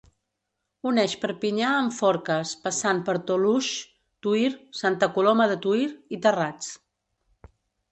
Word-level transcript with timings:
Uneix 0.91 1.11
Perpinyà 1.25 1.73
amb 1.81 1.93
Forques, 1.97 2.53
passant 2.63 3.03
per 3.11 3.15
Toluges, 3.29 3.69
Tuïr, 4.27 4.51
Santa 4.81 5.13
Coloma 5.19 5.49
de 5.55 5.61
Tuïr 5.69 5.87
i 6.19 6.23
Terrats. 6.27 6.75